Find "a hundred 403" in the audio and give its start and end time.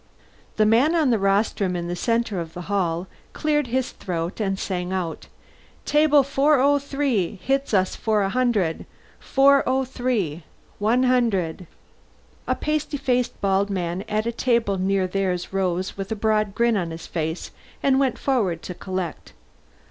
8.23-10.41